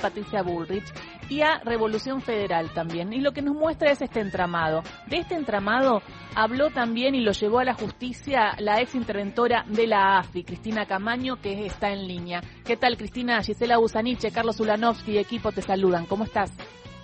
[0.00, 0.92] Patricia Bullrich
[1.28, 3.12] y a Revolución Federal también.
[3.12, 4.82] Y lo que nos muestra es este entramado.
[5.06, 6.02] De este entramado
[6.34, 10.86] habló también y lo llevó a la justicia la ex interventora de la AFI, Cristina
[10.86, 12.40] Camaño, que está en línea.
[12.64, 13.42] ¿Qué tal, Cristina?
[13.42, 16.06] Gisela Busaniche, Carlos Ulanovsky y equipo te saludan.
[16.06, 16.50] ¿Cómo estás?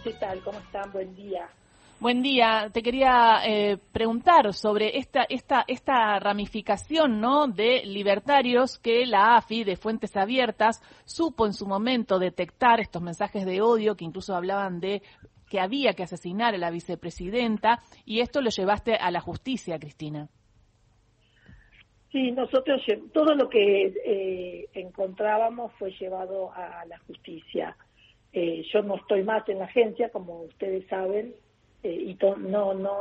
[0.03, 0.41] ¿Qué tal?
[0.43, 0.91] ¿Cómo están?
[0.93, 1.49] Buen día.
[1.99, 2.69] Buen día.
[2.75, 7.47] Te quería eh, preguntar sobre esta, esta, esta ramificación ¿no?
[7.47, 13.47] de libertarios que la AFI de Fuentes Abiertas supo en su momento detectar estos mensajes
[13.47, 15.01] de odio que incluso hablaban de
[15.49, 20.29] que había que asesinar a la vicepresidenta y esto lo llevaste a la justicia, Cristina.
[22.13, 22.83] Sí, nosotros
[23.15, 27.75] todo lo que eh, encontrábamos fue llevado a la justicia.
[28.35, 31.35] Eh, yo no estoy más en la agencia, como ustedes saben,
[31.87, 33.01] eh, y no, no,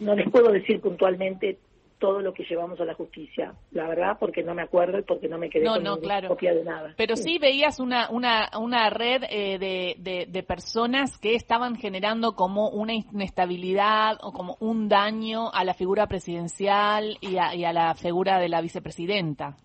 [0.00, 1.58] no les puedo decir puntualmente
[1.98, 5.28] todo lo que llevamos a la justicia, la verdad, porque no me acuerdo y porque
[5.28, 5.84] no me quedé con
[6.28, 6.94] copia de nada.
[6.96, 12.68] Pero sí, veías una, una, una red eh, de, de, personas que estaban generando como
[12.68, 17.94] una inestabilidad o como un daño a la figura presidencial y a, y a la
[17.94, 19.56] figura de la vicepresidenta.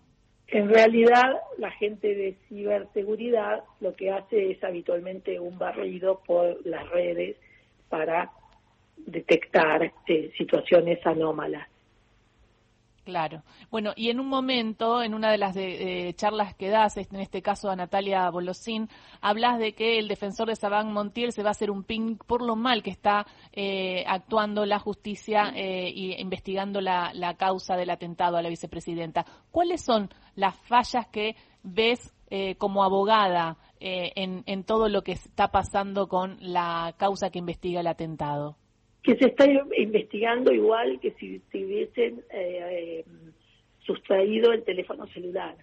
[0.48, 6.88] En realidad, la gente de ciberseguridad lo que hace es habitualmente un barrido por las
[6.90, 7.36] redes
[7.92, 8.32] para
[8.96, 11.68] detectar eh, situaciones anómalas.
[13.04, 13.42] Claro.
[13.70, 17.42] Bueno, y en un momento, en una de las de, charlas que das, en este
[17.42, 18.88] caso a Natalia Bolosín,
[19.20, 22.42] hablas de que el defensor de Sabán Montiel se va a hacer un ping por
[22.42, 27.90] lo mal que está eh, actuando la justicia eh, y investigando la, la, causa del
[27.90, 29.26] atentado a la vicepresidenta.
[29.50, 35.48] ¿Cuáles son las fallas que ves eh, como abogada eh, en, todo lo que está
[35.48, 38.56] pasando con la causa que investiga el atentado?
[39.02, 39.44] Que se está
[39.76, 43.04] investigando igual que si, si hubiesen eh,
[43.84, 45.56] sustraído el teléfono celular.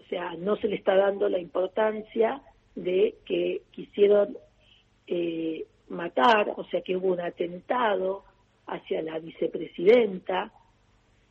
[0.00, 2.42] O sea, no se le está dando la importancia
[2.74, 4.36] de que quisieron
[5.88, 8.24] matar, o sea, que hubo un atentado
[8.66, 10.52] hacia la vicepresidenta,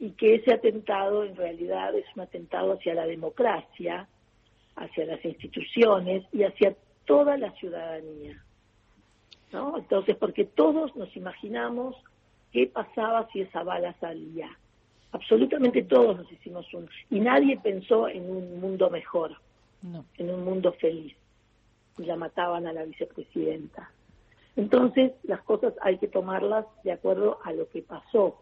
[0.01, 4.07] y que ese atentado en realidad es un atentado hacia la democracia,
[4.75, 8.41] hacia las instituciones y hacia toda la ciudadanía.
[9.51, 9.77] ¿no?
[9.77, 11.95] Entonces, porque todos nos imaginamos
[12.51, 14.49] qué pasaba si esa bala salía.
[15.11, 16.89] Absolutamente todos nos hicimos un...
[17.09, 19.35] Y nadie pensó en un mundo mejor,
[20.17, 21.15] en un mundo feliz.
[21.97, 23.91] Y la mataban a la vicepresidenta.
[24.55, 28.41] Entonces, las cosas hay que tomarlas de acuerdo a lo que pasó,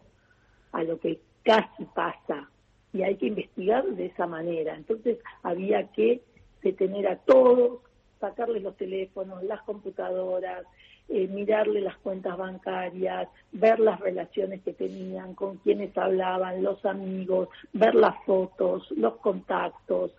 [0.72, 2.48] a lo que casi pasa
[2.92, 4.74] y hay que investigar de esa manera.
[4.74, 6.22] Entonces había que
[6.62, 7.80] detener a todos,
[8.20, 10.64] sacarles los teléfonos, las computadoras,
[11.08, 17.48] eh, mirarle las cuentas bancarias, ver las relaciones que tenían, con quienes hablaban, los amigos,
[17.72, 20.12] ver las fotos, los contactos.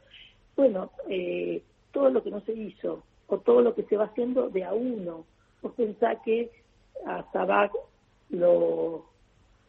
[0.56, 1.62] Bueno, eh,
[1.92, 4.74] todo lo que no se hizo o todo lo que se va haciendo de a
[4.74, 5.26] uno.
[5.62, 6.52] Vos pensá que
[7.06, 7.72] a Sabac
[8.30, 9.06] lo,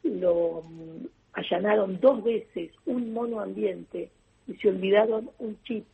[0.02, 0.62] lo
[1.32, 4.10] allanaron dos veces un monoambiente
[4.46, 5.84] y se olvidaron un chip,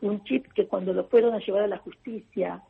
[0.00, 2.62] un chip que cuando lo fueron a llevar a la justicia,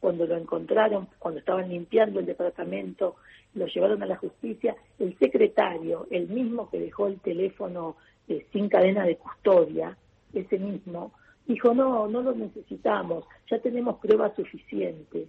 [0.00, 3.16] cuando lo encontraron, cuando estaban limpiando el departamento,
[3.54, 7.96] lo llevaron a la justicia, el secretario, el mismo que dejó el teléfono
[8.28, 9.96] eh, sin cadena de custodia,
[10.32, 11.12] ese mismo,
[11.46, 15.28] dijo, no, no lo necesitamos, ya tenemos pruebas suficientes.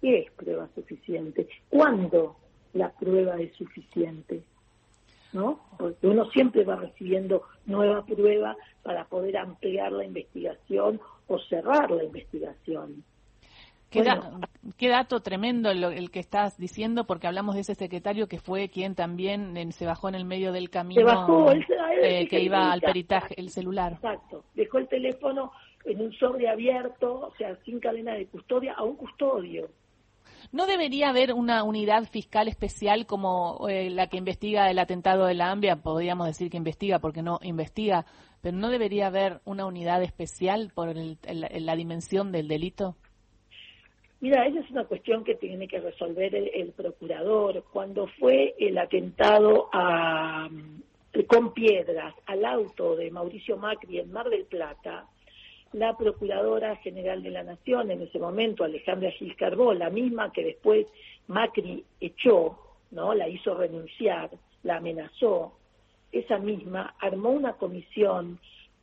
[0.00, 1.46] ¿Qué es prueba suficiente?
[1.68, 2.36] ¿Cuándo
[2.72, 4.42] la prueba es suficiente?
[5.32, 5.60] ¿No?
[5.78, 12.04] Porque uno siempre va recibiendo nueva prueba para poder ampliar la investigación o cerrar la
[12.04, 13.04] investigación.
[13.90, 18.94] Qué, dato tremendo el, que estás diciendo, porque hablamos de ese secretario que fue quien
[18.94, 21.50] también se bajó en el medio del camino,
[22.00, 23.94] eh, que iba al peritaje, el celular.
[23.94, 25.50] Exacto, dejó el teléfono
[25.84, 29.68] en un sobre abierto, o sea, sin cadena de custodia, a un custodio.
[30.52, 35.34] ¿No debería haber una unidad fiscal especial como eh, la que investiga el atentado de
[35.34, 35.76] la AMBIA?
[35.76, 38.04] Podríamos decir que investiga porque no investiga,
[38.42, 42.96] pero ¿no debería haber una unidad especial por la dimensión del delito?
[44.20, 47.64] Mira, esa es una cuestión que tiene que resolver el, procurador.
[47.72, 50.48] Cuando fue el atentado a,
[51.26, 55.06] con piedras al auto de Mauricio Macri en Mar del Plata,
[55.72, 60.44] la Procuradora General de la Nación, en ese momento Alejandra Gil Carbó, la misma que
[60.44, 60.86] después
[61.28, 62.58] Macri echó,
[62.90, 63.14] ¿no?
[63.14, 64.30] La hizo renunciar,
[64.62, 65.52] la amenazó,
[66.12, 68.40] esa misma armó una comisión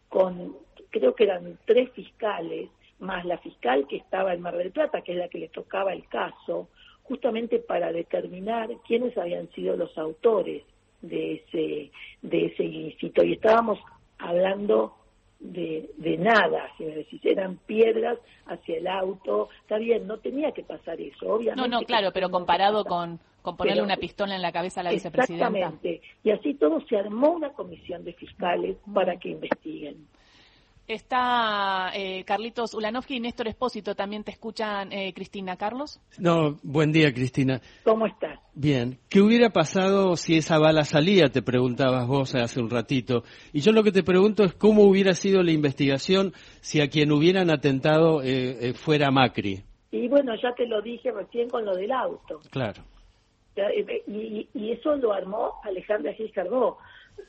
[0.08, 0.56] con,
[0.90, 2.70] creo que eran tres fiscales,
[3.00, 5.94] más la fiscal que estaba en Mar del Plata, que es la que le tocaba
[5.94, 6.70] el caso,
[7.04, 10.64] justamente para determinar quiénes habían sido los autores
[11.02, 11.92] de ese,
[12.22, 13.24] de ese ilícito.
[13.24, 13.80] Y estábamos
[14.18, 14.96] hablando
[15.40, 18.18] de, de nada, si me decís, eran piedras
[18.48, 21.70] hacia el auto, está bien, no tenía que pasar eso, obviamente.
[21.70, 24.92] No, no, claro, pero comparado con, con ponerle una pistola en la cabeza a la
[24.92, 25.48] vicepresidenta.
[25.48, 30.08] Exactamente, y así todo se armó una comisión de fiscales para que investiguen.
[30.88, 33.94] Está eh, Carlitos Ulanovsky y Néstor Espósito.
[33.94, 35.58] También te escuchan, eh, Cristina.
[35.58, 36.00] ¿Carlos?
[36.18, 37.60] No, buen día, Cristina.
[37.84, 38.40] ¿Cómo estás?
[38.54, 38.98] Bien.
[39.10, 41.28] ¿Qué hubiera pasado si esa bala salía?
[41.28, 43.24] Te preguntabas vos hace un ratito.
[43.52, 46.32] Y yo lo que te pregunto es cómo hubiera sido la investigación
[46.62, 49.64] si a quien hubieran atentado eh, fuera Macri.
[49.92, 52.40] Y bueno, ya te lo dije recién con lo del auto.
[52.50, 52.84] Claro.
[54.08, 56.78] Y, y eso lo armó Alejandra Gil Carbó.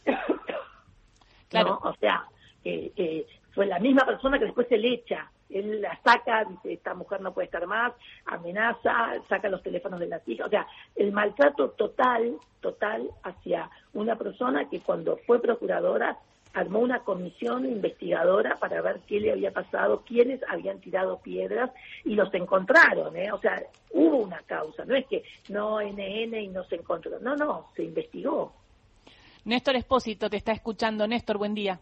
[1.48, 1.80] claro.
[1.82, 2.24] O sea,
[2.64, 3.26] eh,
[3.58, 5.28] fue la misma persona que después se le echa.
[5.50, 7.92] Él la saca, dice, esta mujer no puede estar más,
[8.26, 10.46] amenaza, saca los teléfonos de las hijas.
[10.46, 10.64] O sea,
[10.94, 16.16] el maltrato total, total hacia una persona que cuando fue procuradora
[16.54, 21.72] armó una comisión investigadora para ver qué le había pasado, quiénes habían tirado piedras
[22.04, 23.32] y los encontraron, ¿eh?
[23.32, 23.60] O sea,
[23.90, 27.82] hubo una causa, no es que no NN y no se encontró, no, no, se
[27.82, 28.52] investigó.
[29.44, 31.08] Néstor Espósito te está escuchando.
[31.08, 31.80] Néstor, buen día.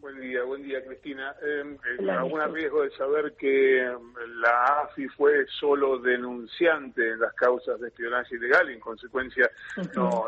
[0.00, 1.34] Buen día, buen día Cristina.
[1.42, 7.34] Eh, eh algún riesgo de saber que em, la AFI fue solo denunciante en las
[7.34, 9.50] causas de espionaje ilegal y en consecuencia
[9.94, 10.24] no,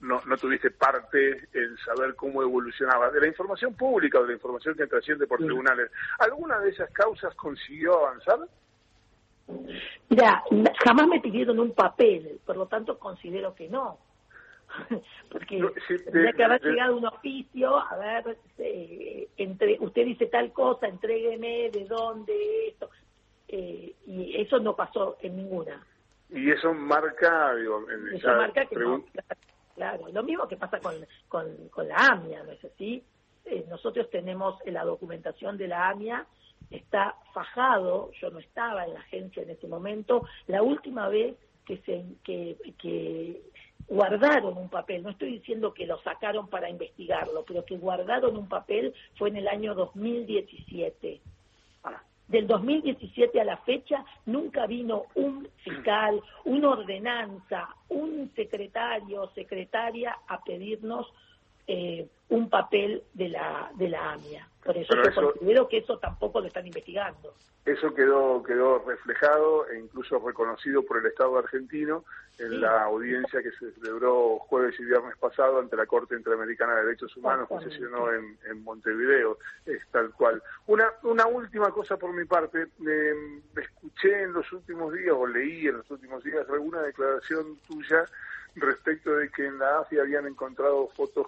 [0.00, 3.10] no, no, tuviste parte en saber cómo evolucionaba.
[3.10, 5.90] De la información pública o de la información que trasciende por tribunales,
[6.20, 8.38] ¿alguna de esas causas consiguió avanzar?
[10.08, 10.44] Mira,
[10.84, 13.98] jamás me pidieron un papel, por lo tanto considero que no.
[15.30, 15.62] porque
[16.04, 21.70] tendría que haber llegado un oficio, a ver, eh, entre, usted dice tal cosa, entrégueme
[21.70, 22.90] de dónde, esto,
[23.48, 25.84] eh, y eso no pasó en ninguna.
[26.30, 29.04] Y eso marca, digo, eso marca que no,
[29.74, 30.94] claro, lo mismo que pasa con,
[31.28, 33.02] con, con la AMIA, ¿no es así?
[33.44, 36.26] Eh, nosotros tenemos la documentación de la AMIA,
[36.70, 41.78] está fajado, yo no estaba en la agencia en ese momento, la última vez que
[41.78, 43.42] se que, que
[43.88, 48.48] guardaron un papel, no estoy diciendo que lo sacaron para investigarlo, pero que guardaron un
[48.48, 51.20] papel fue en el año 2017.
[51.84, 59.30] Ah, del 2017 a la fecha nunca vino un fiscal, una ordenanza, un secretario o
[59.30, 61.06] secretaria a pedirnos
[61.68, 64.48] eh, un papel de la, de la AMIA.
[64.66, 67.34] Por eso yo considero que eso tampoco lo están investigando.
[67.64, 72.04] Eso quedó quedó reflejado e incluso reconocido por el Estado argentino
[72.38, 76.84] en la audiencia que se celebró jueves y viernes pasado ante la Corte Interamericana de
[76.84, 80.42] Derechos Humanos que se sesionó en, en, Montevideo, es tal cual.
[80.66, 82.68] Una, una última cosa por mi parte,
[83.56, 88.04] escuché en los últimos días o leí en los últimos días alguna declaración tuya
[88.56, 91.26] respecto de que en la AFI habían encontrado fotos,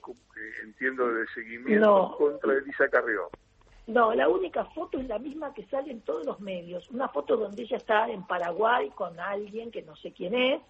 [0.63, 3.29] entiendo, de seguimiento contra Elisa Carrió.
[3.87, 6.91] No, la única foto es la misma que sale en todos los medios.
[6.91, 10.61] Una foto donde ella está en Paraguay con alguien que no sé quién es.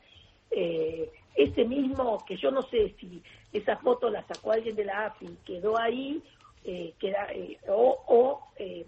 [0.51, 3.23] Eh, ese mismo, que yo no sé si
[3.53, 6.23] esa foto la sacó alguien de la AFI, quedó ahí,
[6.65, 8.87] eh, queda, eh, o, o eh,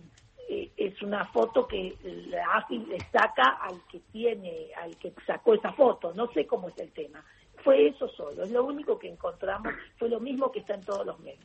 [0.48, 5.54] eh, es una foto que la AFI le saca al que tiene, al que sacó
[5.54, 6.12] esa foto.
[6.12, 7.24] No sé cómo es el tema.
[7.70, 11.06] Fue eso solo, es lo único que encontramos, fue lo mismo que está en todos
[11.06, 11.44] los medios.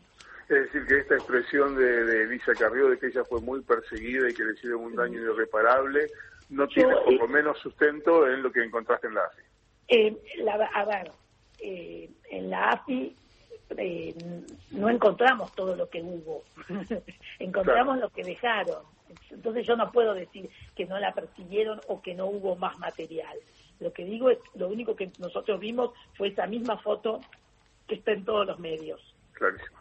[0.50, 4.33] Es decir, que esta expresión de, Elisa Carrió de que ella fue muy perseguida y
[4.33, 6.10] que le hicieron un daño irreparable,
[6.50, 9.42] no tiene por lo menos sustento en lo que encontraste en la AFI.
[9.90, 11.11] Eh, la, a ver,
[11.59, 13.16] eh, en la AFI
[13.78, 14.16] eh,
[14.71, 16.44] no encontramos todo lo que hubo,
[17.38, 18.81] encontramos lo que dejaron.
[19.30, 23.38] Entonces yo no puedo decir que no la persiguieron o que no hubo más material.
[23.80, 27.20] Lo que digo es, lo único que nosotros vimos fue esa misma foto
[27.88, 29.02] que está en todos los medios.
[29.34, 29.75] Clarísimo.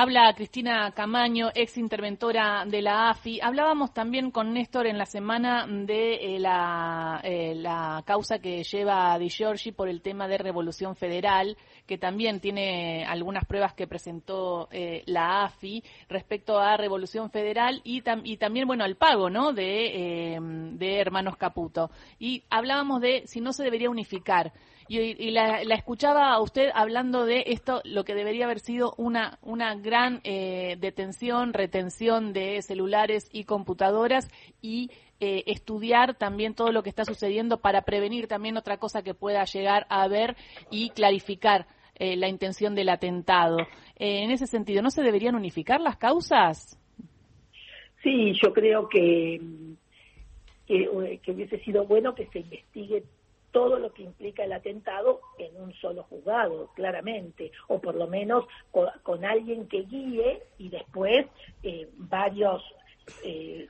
[0.00, 3.40] Habla Cristina Camaño, ex interventora de la AFI.
[3.42, 9.18] Hablábamos también con Néstor en la semana de eh, la, eh, la, causa que lleva
[9.18, 14.68] Di Giorgi por el tema de Revolución Federal, que también tiene algunas pruebas que presentó
[14.70, 20.38] eh, la AFI respecto a Revolución Federal y, y también, bueno, al pago, ¿no?, de,
[20.74, 21.90] de Hermanos Caputo.
[22.20, 24.52] Y hablábamos de si no se debería unificar
[24.88, 29.74] y, la, escuchaba a usted hablando de esto, lo que debería haber sido una, una
[29.74, 34.30] gran eh, detención, retención de celulares y computadoras
[34.62, 34.90] y
[35.20, 39.44] eh, estudiar también todo lo que está sucediendo para prevenir también otra cosa que pueda
[39.44, 40.36] llegar a haber
[40.70, 41.66] y clarificar
[41.96, 43.58] eh, la intención del atentado.
[43.96, 46.78] en ese sentido, ¿no se deberían unificar las causas?
[48.02, 49.40] Sí, yo creo que,
[50.66, 53.02] que hubiese sido bueno que se investigue
[53.58, 58.44] todo lo que implica el atentado en un solo juzgado, claramente, o por lo menos
[58.70, 61.26] con, alguien que guíe y después
[61.64, 62.62] eh, varios,
[63.24, 63.66] eh,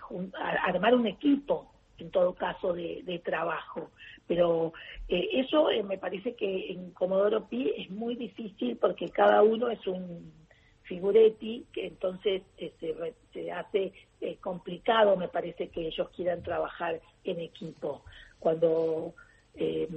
[0.62, 3.90] armar un equipo en todo caso de, trabajo.
[4.26, 4.75] Pero
[5.09, 9.87] eh, eso me parece que en Comodoro Pi es muy difícil porque cada uno es
[9.87, 10.30] un
[10.83, 12.75] figuretti, que entonces se,
[13.33, 13.95] se hace
[14.42, 18.02] complicado, me parece que ellos quieran trabajar en equipo.
[18.38, 19.14] Cuando
[19.55, 19.88] eh,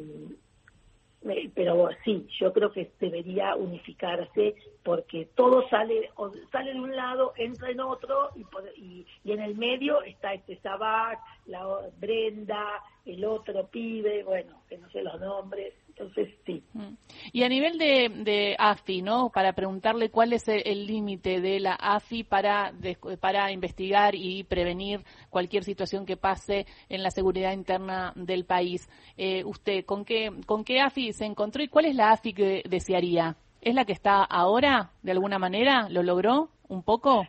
[1.53, 6.10] pero sí, yo creo que debería unificarse porque todo sale
[6.51, 11.20] sale de un lado, entra en otro y, y, en el medio está este Sabac,
[11.46, 11.63] la
[12.00, 16.63] Brenda, el otro pibe, bueno, que no sé los nombres, entonces, sí.
[16.74, 16.93] Mm.
[17.31, 19.29] Y a nivel de, AFI, ¿no?
[19.29, 22.74] Para preguntarle cuál es el límite de la AFI para,
[23.20, 28.89] para investigar y prevenir cualquier situación que pase en la seguridad interna del país.
[29.17, 32.63] Eh, ¿Usted con qué, con qué AFI se encontró y cuál es la AFI que
[32.67, 33.36] desearía?
[33.62, 35.88] ¿Es la que está ahora, de alguna manera?
[35.89, 37.27] ¿Lo logró un poco?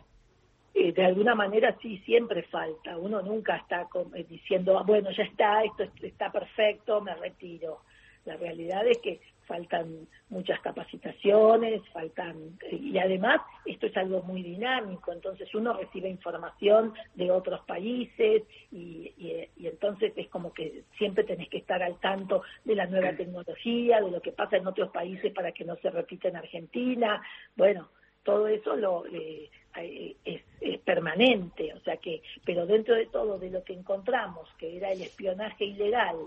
[0.73, 2.97] Eh, de alguna manera sí, siempre falta.
[2.97, 7.81] Uno nunca está eh, diciendo, ah, bueno, ya está, esto está perfecto, me retiro.
[8.25, 15.11] La realidad es que faltan muchas capacitaciones, faltan y además esto es algo muy dinámico,
[15.11, 19.13] entonces uno recibe información de otros países y,
[19.61, 24.11] entonces es como que siempre tenés que estar al tanto de la nueva tecnología, de
[24.11, 27.21] lo que pasa en otros países para que no se repita en Argentina,
[27.55, 27.89] bueno,
[28.23, 33.37] todo eso lo eh, eh, es, es, permanente, o sea que, pero dentro de todo
[33.37, 36.17] de lo que encontramos, que era el espionaje ilegal,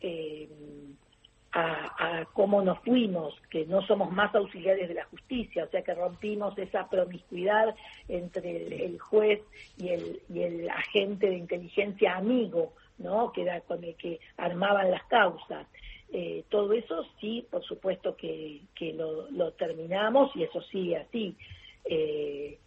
[0.00, 0.48] eh,
[1.54, 5.94] a, cómo nos fuimos, que no somos más auxiliares de la justicia, o sea que
[5.94, 7.74] rompimos esa promiscuidad
[8.08, 9.40] entre el, juez
[9.78, 13.32] y el, y el agente de inteligencia amigo, ¿no?
[13.32, 15.66] que era con el que armaban las causas.
[16.12, 21.36] Eh, todo eso sí, por supuesto que, que lo, lo, terminamos y eso sigue así.
[21.84, 22.58] Eh,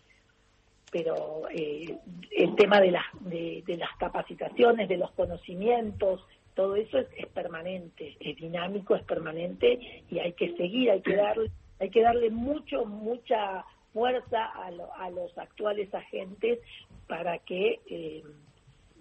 [0.89, 1.97] pero eh,
[2.31, 6.25] el tema de las, de, de las capacitaciones, de los conocimientos,
[6.57, 11.51] todo eso es, permanente, es dinámico, es permanente y hay que seguir, hay que darle,
[11.79, 16.59] hay que darle mucho, mucha fuerza a, los actuales agentes
[17.07, 18.23] para que eh,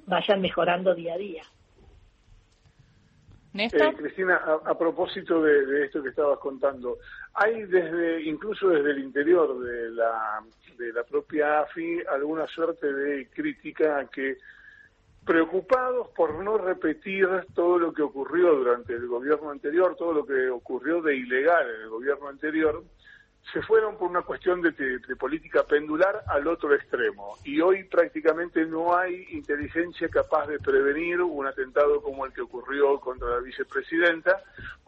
[0.04, 1.42] vayan mejorando día a día.
[3.54, 4.36] Eh, Cristina,
[4.66, 6.98] a, propósito de, de, esto que estabas contando,
[7.32, 10.44] hay desde, incluso desde el interior de la,
[10.76, 14.36] de la propia AFI, alguna suerte de crítica que
[15.26, 20.48] preocupados por no repetir todo lo que ocurrió durante el gobierno anterior, todo lo que
[20.48, 22.84] ocurrió de ilegal en el gobierno anterior,
[23.52, 24.72] se fueron por una cuestión de,
[25.18, 27.36] política pendular al otro extremo.
[27.44, 32.98] Y hoy prácticamente no hay inteligencia capaz de prevenir un atentado como el que ocurrió
[33.00, 34.42] contra la vicepresidenta.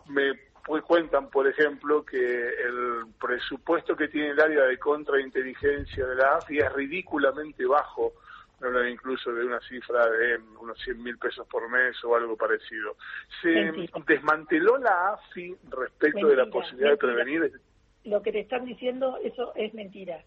[0.08, 0.38] Me
[0.82, 6.58] cuentan, por ejemplo, que el presupuesto que tiene el área de contrainteligencia de la AFI
[6.58, 8.12] es ridículamente bajo
[8.60, 12.96] hablan incluso de una cifra de unos 100 mil pesos por mes o algo parecido.
[13.42, 13.72] ¿Se
[14.06, 17.52] desmanteló la AFI respecto de la posibilidad de prevenir?
[18.04, 20.24] Lo que te están diciendo, eso es mentira.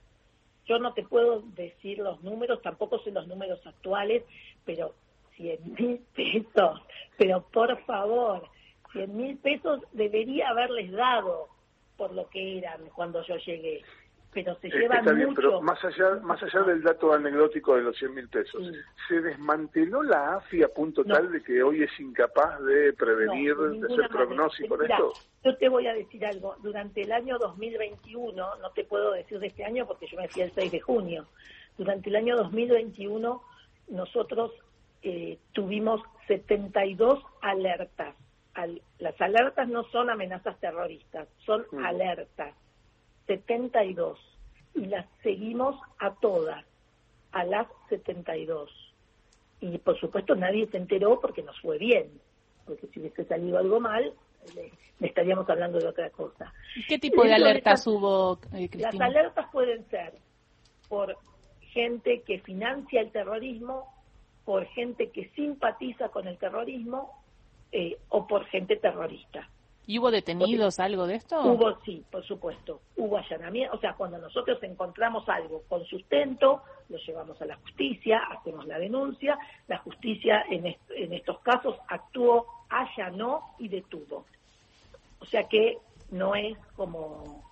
[0.65, 4.23] Yo no te puedo decir los números, tampoco sé los números actuales,
[4.65, 4.93] pero
[5.35, 6.81] 100 mil pesos,
[7.17, 8.47] pero por favor,
[8.91, 11.47] 100 mil pesos debería haberles dado
[11.97, 13.83] por lo que eran cuando yo llegué
[14.33, 17.97] pero se llevan Está bien, pero más allá, más allá del dato anecdótico de los
[17.97, 18.71] 100 mil pesos,
[19.07, 23.93] ¿se desmanteló la AFI a punto tal de que hoy es incapaz de prevenir, de,
[23.93, 25.13] hacer pronóstico de esto?
[25.43, 29.47] Yo te voy a decir algo, durante el año 2021, no te puedo decir de
[29.47, 31.27] este año porque yo me fui el 6 de junio,
[31.77, 33.43] durante el año 2021
[33.89, 34.51] nosotros
[35.01, 38.15] eh, tuvimos 72 alertas.
[38.99, 41.85] las alertas no son amenazas terroristas, son mm.
[41.85, 42.55] alertas
[43.27, 44.19] 72
[44.75, 46.65] y las seguimos a todas,
[47.31, 48.69] a las 72.
[49.59, 52.09] Y por supuesto nadie se enteró porque nos fue bien,
[52.65, 54.13] porque si hubiese salido algo mal,
[54.55, 54.71] le,
[55.07, 56.53] estaríamos hablando de otra cosa.
[56.87, 60.13] ¿Qué tipo de alertas hubo, eh, Las alertas pueden ser
[60.89, 61.17] por
[61.71, 63.93] gente que financia el terrorismo,
[64.45, 67.21] por gente que simpatiza con el terrorismo
[67.71, 69.49] eh, o por gente terrorista.
[69.91, 71.41] ¿Y hubo detenidos algo de esto?
[71.41, 72.79] Hubo, sí, por supuesto.
[72.95, 73.75] Hubo allanamiento.
[73.75, 78.79] O sea, cuando nosotros encontramos algo con sustento, lo llevamos a la justicia, hacemos la
[78.79, 79.37] denuncia.
[79.67, 84.23] La justicia en, en estos casos actuó, allanó y detuvo.
[85.19, 85.79] O sea que
[86.09, 87.43] no es como,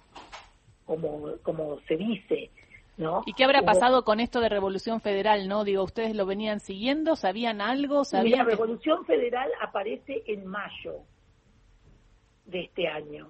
[0.85, 2.51] como, como se dice.
[2.95, 3.23] ¿No?
[3.25, 5.49] ¿Y qué habrá pasado con esto de Revolución Federal?
[5.49, 5.65] ¿No?
[5.65, 7.17] Digo, ¿ustedes lo venían siguiendo?
[7.17, 8.05] ¿Sabían algo?
[8.05, 11.03] ¿Sabían La Revolución Federal aparece en mayo
[12.49, 13.29] de este año,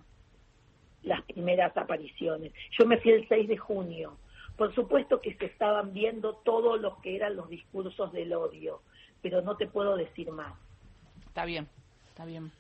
[1.04, 2.54] las primeras apariciones.
[2.78, 4.18] Yo me fui el 6 de junio.
[4.58, 8.82] Por supuesto que se estaban viendo todos los que eran los discursos del odio,
[9.22, 10.54] pero no te puedo decir más.
[11.28, 11.68] Está bien,
[12.10, 12.52] está bien.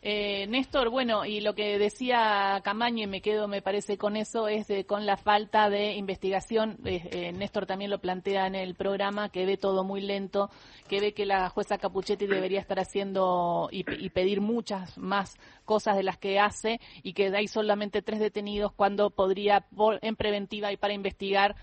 [0.00, 4.46] Eh, Néstor, bueno, y lo que decía Camaño, y me quedo, me parece, con eso,
[4.46, 6.78] es de, con la falta de investigación.
[6.84, 10.50] Eh, eh, Néstor también lo plantea en el programa, que ve todo muy lento,
[10.86, 16.02] que ve que la jueza Capuchetti debería estar haciendo y, pedir muchas más cosas de
[16.04, 19.66] las que hace, y que hay solamente tres detenidos cuando podría,
[20.00, 21.56] en preventiva y para investigar,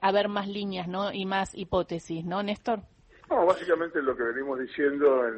[0.00, 1.12] haber más líneas ¿no?
[1.12, 2.82] y más hipótesis, ¿no, Néstor?
[3.30, 5.32] No, básicamente lo que venimos diciendo eh,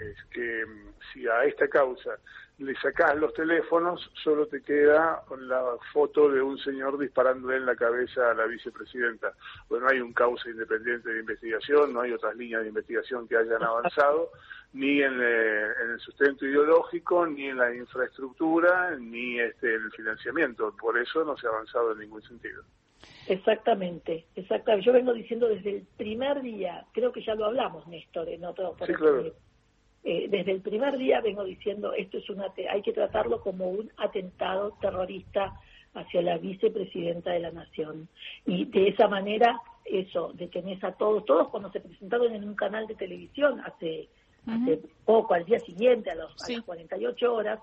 [0.00, 2.18] es que mm, si a esta causa
[2.58, 7.76] le sacás los teléfonos, solo te queda la foto de un señor disparándole en la
[7.76, 9.32] cabeza a la vicepresidenta.
[9.68, 13.62] Bueno, hay un causa independiente de investigación, no hay otras líneas de investigación que hayan
[13.62, 14.32] avanzado,
[14.72, 19.92] ni en, eh, en el sustento ideológico, ni en la infraestructura, ni este, en el
[19.92, 20.74] financiamiento.
[20.76, 22.64] Por eso no se ha avanzado en ningún sentido.
[23.28, 24.86] Exactamente, exactamente.
[24.86, 28.74] Yo vengo diciendo desde el primer día, creo que ya lo hablamos, Néstor, en otro
[28.84, 29.32] sí, claro.
[30.04, 33.90] eh, desde el primer día vengo diciendo esto es un hay que tratarlo como un
[33.98, 35.54] atentado terrorista
[35.94, 38.08] hacia la vicepresidenta de la nación
[38.46, 42.54] y de esa manera eso de tenés a todos todos cuando se presentaron en un
[42.54, 44.08] canal de televisión hace
[44.46, 47.60] hace poco, al día siguiente, a, los, las 48 horas,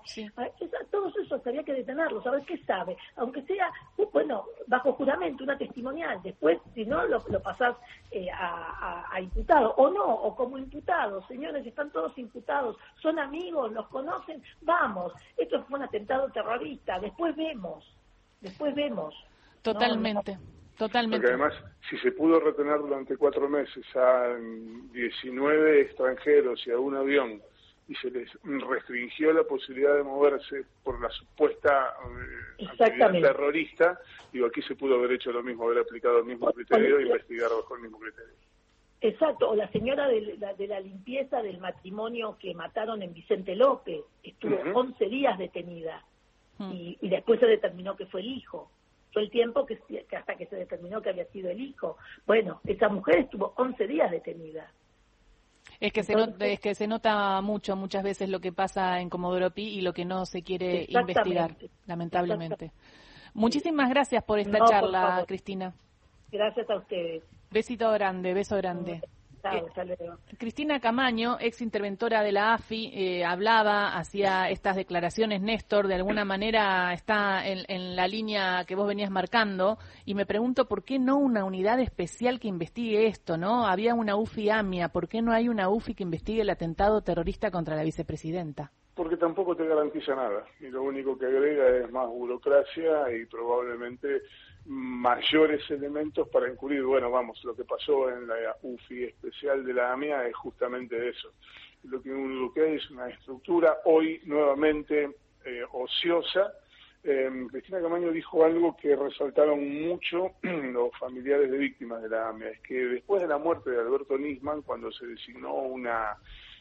[0.90, 3.70] todos esos había que detenerlos, a ver qué sabe, aunque sea,
[4.12, 7.76] bueno, bajo juramento, una testimonial, después, si no, lo, lo pasás
[8.10, 13.72] eh, a, a, imputado, o no, o como imputados, señores, están todos imputados, son amigos,
[13.72, 17.84] los conocen, vamos, esto fue un atentado terrorista, después vemos,
[18.40, 19.14] después vemos.
[19.62, 20.38] Totalmente.
[20.76, 21.26] Totalmente.
[21.26, 21.54] Porque además,
[21.88, 24.36] si se pudo retener durante cuatro meses a
[24.92, 27.40] 19 extranjeros y a un avión
[27.88, 31.94] y se les restringió la posibilidad de moverse por la supuesta
[32.58, 34.00] eh, actividad terrorista,
[34.32, 37.48] digo, aquí se pudo haber hecho lo mismo, haber aplicado el mismo criterio e investigar
[37.50, 38.34] bajo el mismo criterio.
[39.00, 43.54] Exacto, o la señora de la, de la limpieza del matrimonio que mataron en Vicente
[43.54, 46.04] López, estuvo 11 días detenida
[46.58, 46.72] mm.
[46.72, 48.70] y, y después se determinó que fue el hijo
[49.20, 49.78] el tiempo que,
[50.16, 51.96] hasta que se determinó que había sido el hijo.
[52.26, 54.70] Bueno, esa mujer estuvo 11 días detenida.
[55.80, 59.10] Es que, se nota, es que se nota mucho muchas veces lo que pasa en
[59.10, 62.72] Comodoro Pi y lo que no se quiere investigar, lamentablemente.
[63.34, 65.74] Muchísimas gracias por esta charla, Cristina.
[66.32, 67.22] Gracias a ustedes.
[67.50, 69.02] Besito grande, beso grande.
[69.44, 75.94] Eh, Cristina Camaño, ex interventora de la AFI, eh, hablaba, hacía estas declaraciones, Néstor, de
[75.94, 80.98] alguna manera está en, la línea que vos venías marcando, y me pregunto por qué
[80.98, 83.66] no una unidad especial que investigue esto, ¿no?
[83.66, 87.50] Había una UFI AMIA, ¿por qué no hay una UFI que investigue el atentado terrorista
[87.50, 88.72] contra la vicepresidenta?
[88.96, 94.22] Porque tampoco te garantiza nada, y lo único que agrega es más burocracia y probablemente
[94.64, 96.82] mayores elementos para encubrir.
[96.82, 101.30] Bueno, vamos, lo que pasó en la UFI especial de la AMIA es justamente eso.
[101.84, 105.10] Lo que, lo que es una estructura hoy nuevamente
[105.44, 106.52] eh, ociosa.
[107.04, 112.48] Eh, Cristina Camaño dijo algo que resaltaron mucho los familiares de víctimas de la AMIA,
[112.48, 116.16] es que después de la muerte de Alberto Nisman, cuando se designó una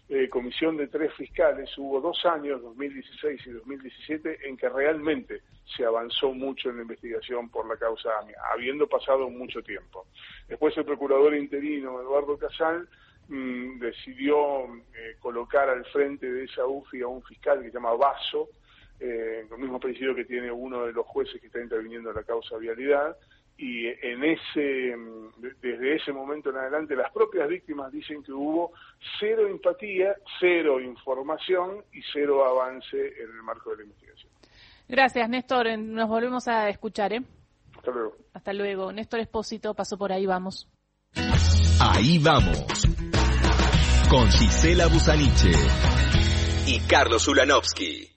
[0.08, 5.42] eh, comisión de tres fiscales, hubo dos años, 2016 y 2017, en que realmente
[5.76, 10.06] se avanzó mucho en la investigación por la causa AMIA, habiendo pasado mucho tiempo.
[10.48, 12.88] Después el procurador interino, Eduardo Casal,
[13.30, 17.96] mm, decidió eh, colocar al frente de esa UFI a un fiscal que se llama
[17.96, 18.50] Vaso,
[19.00, 22.16] eh, con el mismo apellido que tiene uno de los jueces que está interviniendo en
[22.16, 23.18] la causa vialidad,
[23.58, 24.96] y en ese
[25.62, 28.74] desde ese momento en adelante las propias víctimas dicen que hubo
[29.20, 34.32] cero empatía, cero información y cero avance en el marco de la investigación.
[34.88, 35.78] Gracias, Néstor.
[35.80, 37.22] Nos volvemos a escuchar, ¿eh?
[37.76, 38.16] Hasta luego.
[38.34, 38.92] Hasta luego.
[38.92, 40.70] Néstor Espósito pasó por ahí, vamos.
[41.80, 42.66] Ahí vamos.
[44.10, 45.52] Con Gisela Busaniche
[46.68, 48.16] y Carlos Ulanovsky.